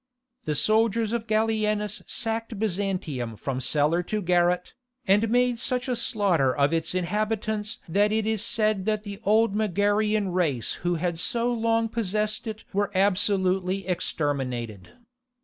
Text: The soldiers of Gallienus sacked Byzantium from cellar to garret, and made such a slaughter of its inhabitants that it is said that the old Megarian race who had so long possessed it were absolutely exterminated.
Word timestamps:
The 0.45 0.55
soldiers 0.55 1.11
of 1.13 1.27
Gallienus 1.27 2.01
sacked 2.07 2.57
Byzantium 2.57 3.35
from 3.37 3.59
cellar 3.61 4.01
to 4.01 4.19
garret, 4.19 4.73
and 5.05 5.29
made 5.29 5.59
such 5.59 5.87
a 5.87 5.95
slaughter 5.95 6.55
of 6.57 6.73
its 6.73 6.95
inhabitants 6.95 7.77
that 7.87 8.11
it 8.11 8.25
is 8.25 8.41
said 8.43 8.85
that 8.87 9.03
the 9.03 9.19
old 9.23 9.53
Megarian 9.53 10.29
race 10.33 10.73
who 10.81 10.95
had 10.95 11.19
so 11.19 11.53
long 11.53 11.87
possessed 11.87 12.47
it 12.47 12.65
were 12.73 12.89
absolutely 12.95 13.85
exterminated. 13.85 14.89